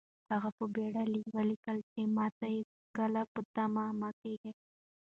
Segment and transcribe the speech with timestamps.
[0.31, 1.03] هغه په بېړه
[1.35, 4.53] ولیکل چې ماته هېڅکله په تمه مه کېږئ.